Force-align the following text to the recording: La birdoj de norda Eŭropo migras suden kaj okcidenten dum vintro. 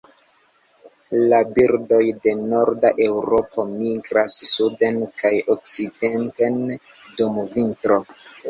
La 1.33 1.41
birdoj 1.57 1.99
de 2.23 2.33
norda 2.53 2.91
Eŭropo 3.07 3.67
migras 3.75 4.39
suden 4.55 4.99
kaj 5.23 5.35
okcidenten 5.57 6.61
dum 7.21 7.43
vintro. 7.55 8.05